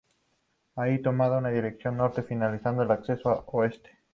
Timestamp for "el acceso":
2.87-3.43